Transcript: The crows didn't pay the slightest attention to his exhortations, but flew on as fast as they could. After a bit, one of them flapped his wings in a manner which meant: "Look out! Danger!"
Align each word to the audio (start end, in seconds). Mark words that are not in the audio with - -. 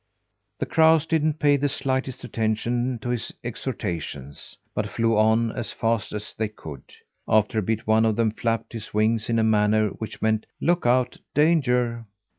The 0.57 0.65
crows 0.65 1.05
didn't 1.05 1.37
pay 1.37 1.57
the 1.57 1.69
slightest 1.69 2.23
attention 2.23 2.97
to 3.03 3.09
his 3.09 3.31
exhortations, 3.43 4.57
but 4.73 4.87
flew 4.89 5.15
on 5.15 5.51
as 5.51 5.71
fast 5.71 6.11
as 6.11 6.33
they 6.33 6.47
could. 6.47 6.81
After 7.27 7.59
a 7.59 7.61
bit, 7.61 7.85
one 7.85 8.05
of 8.05 8.15
them 8.15 8.31
flapped 8.31 8.73
his 8.73 8.95
wings 8.95 9.29
in 9.29 9.37
a 9.37 9.43
manner 9.43 9.89
which 9.89 10.19
meant: 10.19 10.47
"Look 10.59 10.87
out! 10.87 11.17
Danger!" 11.35 12.07